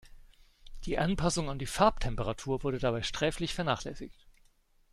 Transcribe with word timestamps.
Die 0.85 0.97
Anpassung 0.97 1.47
an 1.51 1.59
die 1.59 1.67
Farbtemperatur 1.67 2.63
wurde 2.63 2.79
dabei 2.79 3.03
sträflich 3.03 3.53
vernachlässigt. 3.53 4.25